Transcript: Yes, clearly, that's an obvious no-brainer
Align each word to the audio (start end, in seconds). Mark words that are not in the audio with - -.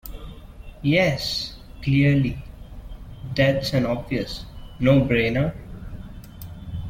Yes, 0.81 1.59
clearly, 1.83 2.43
that's 3.35 3.71
an 3.73 3.85
obvious 3.85 4.45
no-brainer 4.79 5.53